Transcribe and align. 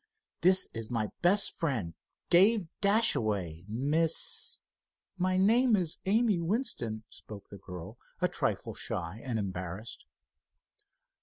"This 0.41 0.67
is 0.73 0.89
my 0.89 1.11
best 1.21 1.55
friend, 1.59 1.93
Dave 2.31 2.67
Dashaway, 2.81 3.65
Miss——" 3.67 4.61
"My 5.19 5.37
name 5.37 5.75
is 5.75 5.99
Amy 6.07 6.39
Winston," 6.39 7.03
spoke 7.07 7.49
the 7.51 7.59
girl, 7.59 7.99
a 8.19 8.27
trifle 8.27 8.73
shy 8.73 9.21
and 9.23 9.37
embarrassed. 9.37 10.05